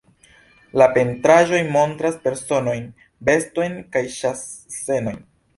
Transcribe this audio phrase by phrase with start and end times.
[0.81, 2.89] La pentraĵoj montras personojn,
[3.29, 5.25] bestojn kaj ĉas-scenojn.